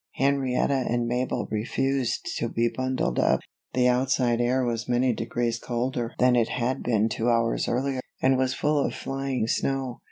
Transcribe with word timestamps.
Henrietta 0.15 0.83
and 0.89 1.05
Mabel 1.05 1.47
refused 1.51 2.25
to 2.37 2.49
be 2.49 2.67
bundled 2.75 3.19
up. 3.19 3.39
The 3.75 3.87
outside 3.87 4.41
air 4.41 4.65
was 4.65 4.89
many 4.89 5.13
degrees 5.13 5.59
colder 5.59 6.15
than 6.17 6.35
it 6.35 6.49
had 6.49 6.81
been 6.81 7.07
two 7.07 7.29
hours 7.29 7.67
earlier, 7.67 7.99
and 8.19 8.35
was 8.35 8.55
full 8.55 8.83
of 8.83 8.95
flying 8.95 9.45
snow. 9.45 9.99